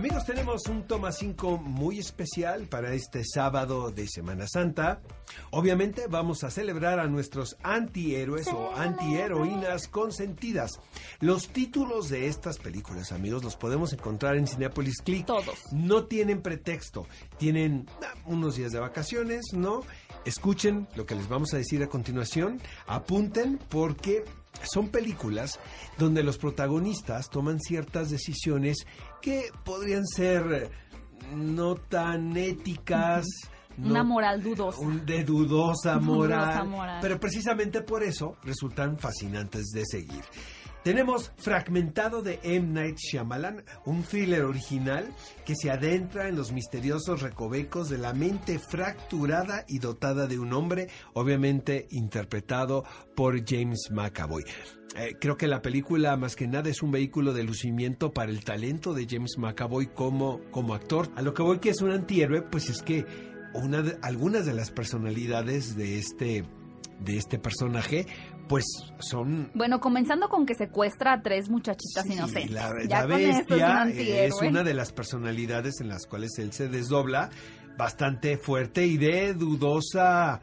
[0.00, 5.02] Amigos, tenemos un toma 5 muy especial para este sábado de Semana Santa.
[5.50, 10.80] Obviamente vamos a celebrar a nuestros antihéroes o antiheroínas consentidas.
[11.20, 15.26] Los títulos de estas películas, amigos, los podemos encontrar en Cinepolis Click.
[15.26, 15.70] Todos.
[15.70, 17.06] No tienen pretexto.
[17.36, 19.82] Tienen ah, unos días de vacaciones, ¿no?
[20.24, 22.58] Escuchen lo que les vamos a decir a continuación.
[22.86, 24.24] Apunten porque
[24.62, 25.58] son películas
[25.98, 28.86] donde los protagonistas toman ciertas decisiones
[29.22, 30.70] que podrían ser
[31.34, 33.24] no tan éticas.
[33.76, 34.78] no- Una moral dudosa.
[34.80, 36.98] un- de dudosa moral, Dudosa moral.
[37.00, 40.22] Pero precisamente por eso resultan fascinantes de seguir.
[40.82, 42.68] Tenemos Fragmentado de M.
[42.68, 48.58] Night Shyamalan, un thriller original que se adentra en los misteriosos recovecos de la mente
[48.58, 54.44] fracturada y dotada de un hombre, obviamente interpretado por James McAvoy.
[54.96, 58.42] Eh, creo que la película más que nada es un vehículo de lucimiento para el
[58.42, 61.10] talento de James McAvoy como, como actor.
[61.14, 63.04] A lo que voy que es un antihéroe, pues es que
[64.00, 66.44] algunas de las personalidades de este,
[67.00, 68.06] de este personaje,
[68.50, 68.64] pues
[68.98, 72.50] son Bueno, comenzando con que secuestra a tres muchachitas Sí, inocentes.
[72.50, 76.06] La, ya la con esto es un bestia es una de las personalidades en las
[76.06, 77.30] cuales él se desdobla
[77.78, 80.40] bastante fuerte y de dudosa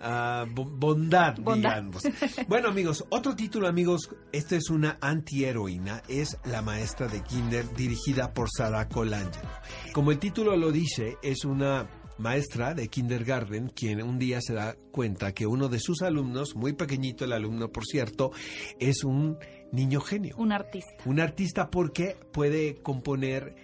[0.00, 1.70] ah, bo- bondad, Bondad.
[1.82, 2.02] digamos.
[2.48, 8.32] Bueno, amigos, otro título, amigos, esta es una antiheroína, es La maestra de Kinder, dirigida
[8.32, 9.48] por Sara Colangelo.
[9.92, 11.86] Como el título lo dice, es una
[12.20, 16.72] maestra de kindergarten quien un día se da cuenta que uno de sus alumnos, muy
[16.72, 18.30] pequeñito el alumno por cierto,
[18.78, 19.38] es un
[19.72, 20.36] niño genio.
[20.38, 21.02] Un artista.
[21.06, 23.54] Un artista porque puede componer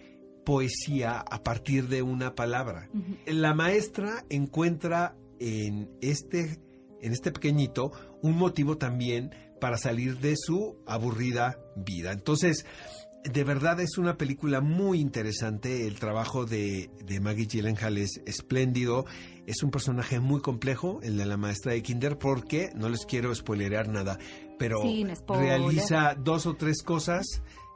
[0.44, 2.88] poesía a partir de una palabra.
[3.26, 6.60] La maestra encuentra en este,
[7.00, 7.90] en este pequeñito
[8.22, 12.12] un motivo también para salir de su aburrida vida.
[12.12, 12.64] Entonces,
[13.32, 15.86] de verdad es una película muy interesante.
[15.86, 19.04] El trabajo de, de Maggie Gyllenhaal es espléndido.
[19.46, 23.34] Es un personaje muy complejo, el de la maestra de Kinder, porque no les quiero
[23.34, 24.18] spoilerear nada,
[24.58, 24.80] pero
[25.28, 27.24] realiza dos o tres cosas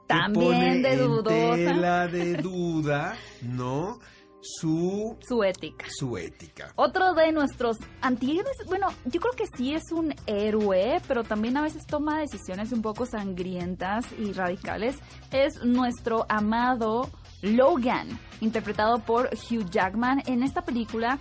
[0.09, 1.55] que También pone de en dudosa.
[1.55, 4.01] tela de duda, ¿no?
[4.43, 5.87] Su, Su ética.
[5.91, 6.73] su ética.
[6.77, 11.63] Otro de nuestros antihéroes, bueno, yo creo que sí es un héroe, pero también a
[11.63, 14.99] veces toma decisiones un poco sangrientas y radicales,
[15.31, 17.11] es nuestro amado
[17.43, 21.19] Logan, interpretado por Hugh Jackman en esta película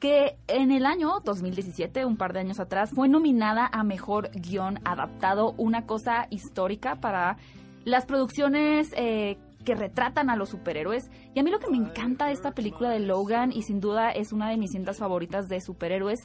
[0.00, 4.80] que en el año 2017, un par de años atrás, fue nominada a Mejor Guión
[4.84, 7.38] Adaptado, una cosa histórica para
[7.84, 11.10] las producciones eh, que retratan a los superhéroes.
[11.34, 14.10] Y a mí lo que me encanta de esta película de Logan, y sin duda
[14.10, 16.20] es una de mis cintas favoritas de superhéroes,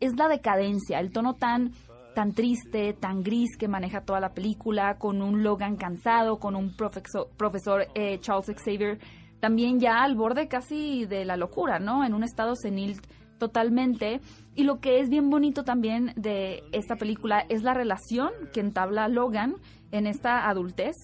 [0.00, 1.72] es la decadencia, el tono tan
[2.14, 6.76] tan triste, tan gris que maneja toda la película, con un Logan cansado, con un
[6.76, 8.98] profesor, profesor eh, Charles Xavier
[9.42, 12.04] también ya al borde casi de la locura, ¿no?
[12.04, 13.00] En un estado senil
[13.38, 14.20] totalmente.
[14.54, 19.08] Y lo que es bien bonito también de esta película es la relación que entabla
[19.08, 19.56] Logan
[19.90, 20.94] en esta adultez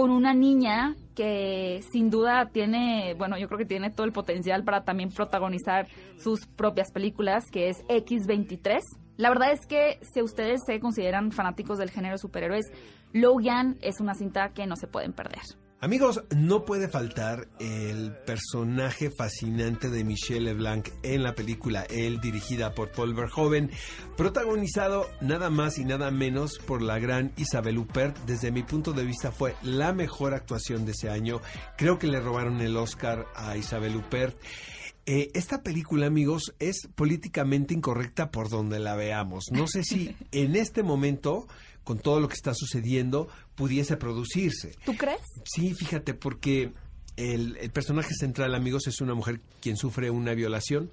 [0.00, 4.64] con una niña que sin duda tiene, bueno, yo creo que tiene todo el potencial
[4.64, 8.80] para también protagonizar sus propias películas, que es X23.
[9.18, 12.72] La verdad es que si ustedes se consideran fanáticos del género superhéroes,
[13.12, 15.42] Logan es una cinta que no se pueden perder.
[15.82, 22.74] Amigos, no puede faltar el personaje fascinante de Michelle LeBlanc en la película El, dirigida
[22.74, 23.70] por Paul Verhoeven,
[24.14, 28.14] protagonizado nada más y nada menos por la gran Isabel Huppert.
[28.26, 31.40] Desde mi punto de vista fue la mejor actuación de ese año.
[31.78, 34.36] Creo que le robaron el Oscar a Isabel Huppert.
[35.12, 39.46] Eh, esta película, amigos, es políticamente incorrecta por donde la veamos.
[39.50, 41.48] No sé si en este momento,
[41.82, 43.26] con todo lo que está sucediendo,
[43.56, 44.76] pudiese producirse.
[44.84, 45.22] ¿Tú crees?
[45.44, 46.70] Sí, fíjate, porque
[47.16, 50.92] el, el personaje central, amigos, es una mujer quien sufre una violación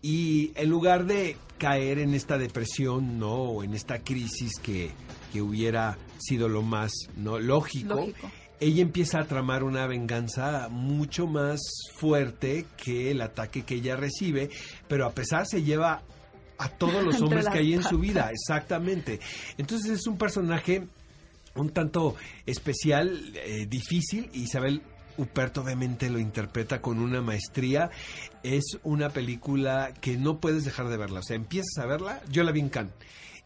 [0.00, 3.34] y en lugar de caer en esta depresión, ¿no?
[3.34, 4.92] O en esta crisis que,
[5.30, 7.38] que hubiera sido lo más ¿no?
[7.38, 8.30] lógico, Lógico.
[8.60, 11.60] Ella empieza a tramar una venganza mucho más
[11.94, 14.50] fuerte que el ataque que ella recibe,
[14.88, 16.02] pero a pesar se lleva
[16.58, 19.20] a todos los hombres que hay en su vida, exactamente.
[19.56, 20.88] Entonces es un personaje
[21.54, 22.16] un tanto
[22.46, 24.30] especial, eh, difícil.
[24.32, 24.82] Isabel
[25.16, 27.90] Huppert obviamente lo interpreta con una maestría.
[28.42, 31.20] Es una película que no puedes dejar de verla.
[31.20, 32.22] O sea, empiezas a verla.
[32.30, 32.94] Yo la vi en Cannes.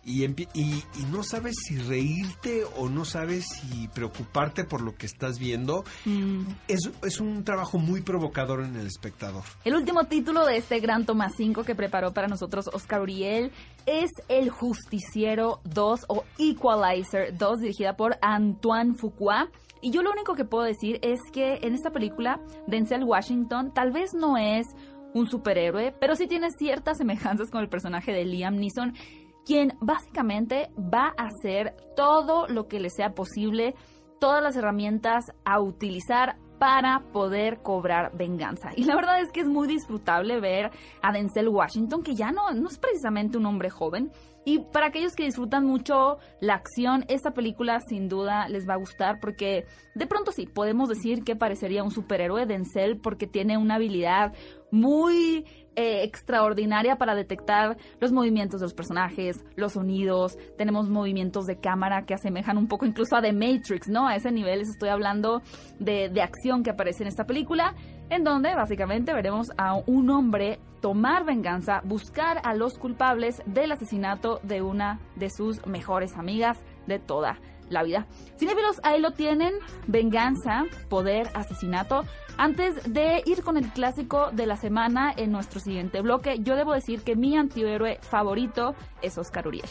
[0.05, 4.95] Y, empie- y, y no sabes si reírte o no sabes si preocuparte por lo
[4.97, 5.85] que estás viendo.
[6.05, 6.43] Mm.
[6.69, 9.45] Es, es un trabajo muy provocador en el espectador.
[9.65, 13.53] El último título de este gran toma 5 que preparó para nosotros Oscar Uriel
[13.87, 19.49] es El Justiciero 2 o Equalizer 2, dirigida por Antoine Fuqua.
[19.81, 23.91] Y yo lo único que puedo decir es que en esta película, Denzel Washington tal
[23.91, 24.67] vez no es
[25.15, 28.95] un superhéroe, pero sí tiene ciertas semejanzas con el personaje de Liam Neeson,
[29.45, 33.75] quien básicamente va a hacer todo lo que le sea posible,
[34.19, 38.69] todas las herramientas a utilizar para poder cobrar venganza.
[38.77, 40.71] Y la verdad es que es muy disfrutable ver
[41.03, 44.13] a Denzel Washington, que ya no, no es precisamente un hombre joven.
[44.45, 48.79] Y para aquellos que disfrutan mucho la acción, esta película sin duda les va a
[48.79, 53.77] gustar porque de pronto sí, podemos decir que parecería un superhéroe Denzel porque tiene una
[53.77, 54.33] habilidad
[54.73, 55.45] muy
[55.77, 62.05] eh, extraordinaria para detectar los movimientos de los personajes, los sonidos, tenemos movimientos de cámara
[62.05, 64.09] que asemejan un poco incluso a The Matrix, ¿no?
[64.09, 65.43] A ese nivel les estoy hablando
[65.79, 67.75] de, de acción que aparece en esta película,
[68.13, 74.39] en donde básicamente veremos a un hombre tomar venganza, buscar a los culpables del asesinato
[74.43, 77.39] de una de sus mejores amigas de toda
[77.71, 78.07] la vida.
[78.39, 79.55] Cinéfilos, ahí lo tienen,
[79.87, 82.05] venganza, poder, asesinato.
[82.37, 86.75] Antes de ir con el clásico de la semana en nuestro siguiente bloque, yo debo
[86.75, 89.69] decir que mi antihéroe favorito es Oscar Uriel.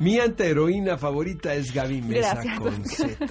[0.00, 3.10] Mi antiheroína favorita es Gaby Mesa Gracias, con Oscar.
[3.10, 3.26] Z.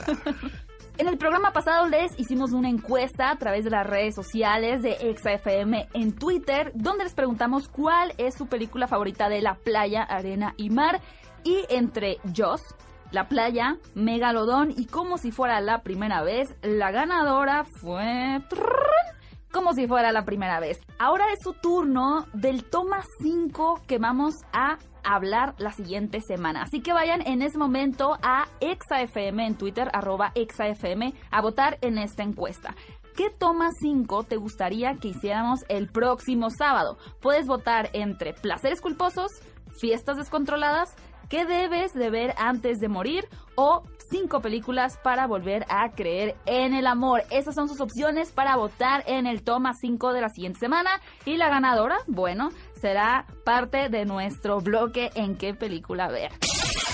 [0.96, 4.92] En el programa pasado les hicimos una encuesta a través de las redes sociales de
[4.92, 10.54] ExaFM en Twitter, donde les preguntamos cuál es su película favorita de la playa, arena
[10.56, 11.02] y mar.
[11.44, 12.62] Y entre Joss,
[13.10, 18.40] la playa, Megalodón y como si fuera la primera vez, la ganadora fue...
[19.52, 20.80] Como si fuera la primera vez.
[21.00, 26.64] Ahora es su turno del toma 5 que vamos a hablar la siguiente semana.
[26.64, 31.98] Así que vayan en ese momento a ExaFM en Twitter, arroba ExaFM, a votar en
[31.98, 32.76] esta encuesta.
[33.16, 36.98] ¿Qué toma 5 te gustaría que hiciéramos el próximo sábado?
[37.22, 39.32] Puedes votar entre placeres culposos,
[39.80, 40.96] fiestas descontroladas,
[41.34, 43.82] qué debes de ver antes de morir o
[44.12, 47.24] cinco películas para volver a creer en el amor.
[47.32, 51.02] Esas son sus opciones para votar en el toma 5 de la siguiente semana.
[51.26, 56.34] Y la ganadora, bueno, será parte de nuestro bloque en qué película ver.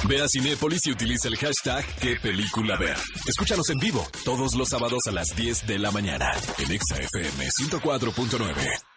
[0.07, 2.95] Ve a Cinépolis y utiliza el hashtag qué película ver.
[3.27, 7.45] Escúchanos en vivo todos los sábados a las 10 de la mañana en Exa FM
[7.45, 8.88] 104.9.